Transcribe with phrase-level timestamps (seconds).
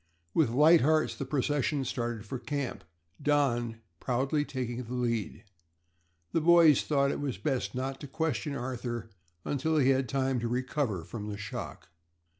[0.33, 2.83] With light hearts the procession started for camp,
[3.21, 5.43] Don proudly taking the lead.
[6.31, 9.11] The boys thought it was best not to question Arthur
[9.45, 11.89] until he had had time to recover from the shock.